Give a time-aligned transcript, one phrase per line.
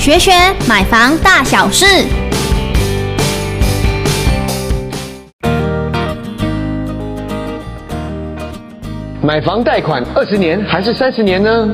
[0.00, 0.32] 学学
[0.66, 1.84] 买房大小事。
[9.22, 11.68] 买房贷款二十年还是三十年呢？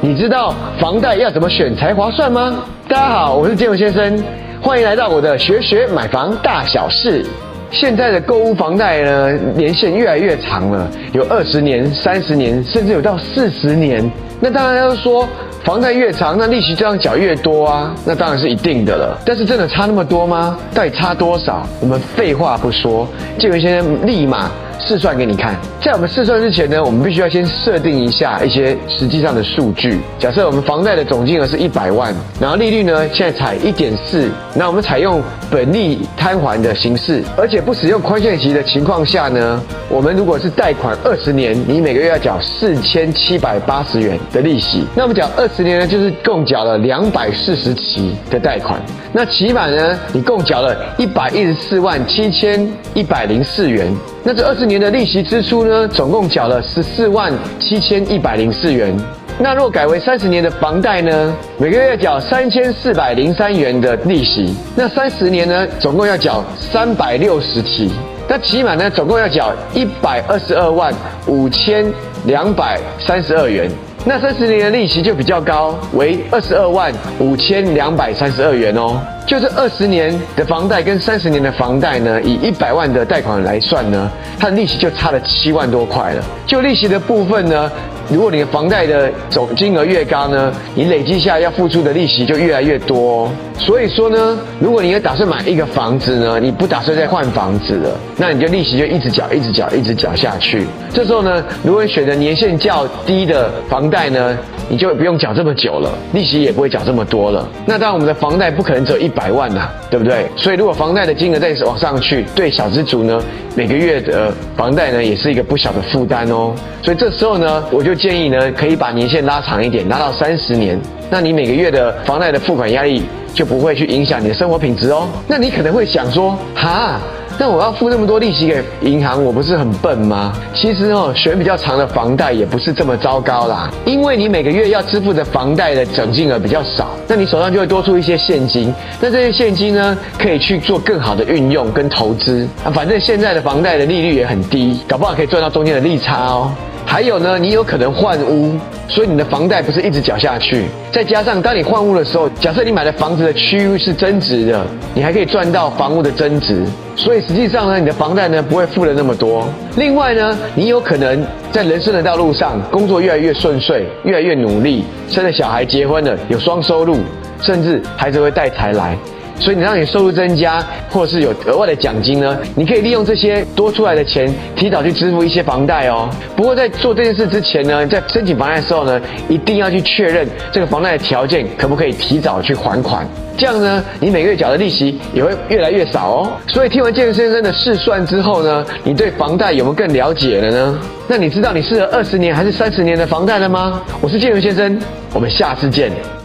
[0.00, 2.60] 你知道房贷要怎么选才划算吗？
[2.88, 4.20] 大家好，我是建文先生，
[4.60, 7.24] 欢迎来到我的学学买房大小事。
[7.70, 14.10] 现在的购物房贷呢，年限越来越长了，有二十年、三十年，甚至有到四十年。
[14.40, 15.28] 那当然要说，
[15.62, 19.18] 房贷越长，那利息这样缴越多啊，那当然是一定的了。
[19.24, 20.58] 但是真的差那么多吗？
[20.74, 21.66] 到底差多少？
[21.80, 23.06] 我们废话不说，
[23.38, 24.50] 建文先生立马。
[24.86, 30.00] 试算给你看，在我们试算之前呢，我们必须要先设定一下一些实际上的数据。
[30.18, 48.80] 假设我们房贷的总金额是一百万，然后利率呢现在采一点四，那我们采用本利摊还的形式，而且不使用宽限期的情况下呢，我们如果是贷款二十年，你每个月要缴四千七百八十元的利息，那么缴二十年呢，就是共缴了两百四十期的贷款。
[49.12, 53.94] 那期满呢，你共缴了一百一十四万七千一百零四元。
[54.22, 58.94] 那这二十年的利息支出呢，总共缴了十四万七千一百零四元。
[59.38, 64.54] 那若改为三十年的房贷呢，每个月缴三千四百零三元的利息。
[64.76, 67.90] 那三十年呢，总共要缴三百六十期。
[68.28, 70.92] 那期满呢，总共要缴一百二十二万
[71.26, 71.90] 五千
[72.26, 73.70] 两百三十二元。
[74.04, 79.00] 那三十年的利息就比较高，为二十二万五千两百三十二元哦。
[79.30, 86.24] 就这二十年的房贷跟三十年的房贷呢，以一百万的贷款来算呢，它的利息就差了七万多块了。
[86.48, 87.70] 就利息的部分呢，
[88.08, 93.30] 如果你的房贷的总金额越高呢，你累积下要付出的利息就越来越多。
[93.56, 100.66] 所以说呢，如果你也打算买一个房子呢，你不打算再换房子了，那你就利息就一直缴，一直缴，一直缴下去。
[100.92, 104.36] 这时候呢，如果你选择年限较低的房贷呢，
[104.68, 107.46] 你就不用缴这么久了，利息也不会缴这么多了。
[107.66, 110.26] 那当然，我们的房贷不可能只有一百百万呐、对不对？
[110.34, 113.22] 所以如果房贷的金额再往上去，对小资族呢，
[113.54, 116.54] 每个月的房贷呢，也是一个不小的负担哦。
[116.82, 120.80] 所以这时候呢，我就建议呢，可以把年限拉长一点，拉到三十年。
[121.10, 123.02] 那你每个月的房贷的付款压力
[123.34, 125.06] 就不会去影响你的生活品质哦。
[125.28, 126.98] 那你可能会想说，哈，
[127.40, 130.30] 那我要付那么多利息给银行，我不是很笨吗？
[130.54, 138.74] 其实哦，选比较长的房贷也不是这么糟糕啦，因为你每个月要支付的房贷的整金额比较少，那你手上就会多出一些现金。
[139.00, 142.68] 那这些现金呢，可以去做更好的运用跟投资啊。
[142.70, 146.52] 反正现在的房贷的利率也很低，搞不好可以赚到中间的利差哦。
[146.84, 148.58] 还有呢，你有可能换屋，
[148.88, 150.64] 所以你的房贷不是一直缴下去。
[150.92, 156.64] 再加上当你换屋的时候，假设你买的房子的区域是增值的，你还可以赚到房屋的增值。
[156.96, 159.48] 所以实际上呢，你的房贷呢不会付的那么多。
[159.76, 166.96] 另外呢，你有可能在人生的道路上，工作越来越顺遂，越来越努力，生了小孩，结婚了，有双收入，
[167.40, 168.98] 甚至孩子会带财来。
[169.40, 176.08] 所以你让你收入增加，或者是有额外的奖金呢，你可以利用这些多出来的钱，提早去支付一些房贷哦。
[176.36, 183.08] 不过在做这件事之前呢，在申请房贷的时候呢，一定要去确认这个房贷的条件可不可以提早去还款，
[183.38, 186.32] 这样呢，你每个月缴的利息也会越来越少哦。
[186.48, 190.80] 所以听完建文先生的试算之后呢，你对房贷有没有更了解了呢？
[191.08, 193.82] 那你知道你适合二十年还是三十年的房贷了吗？
[194.02, 194.78] 我是建文先生，
[195.14, 196.19] 我们下次见。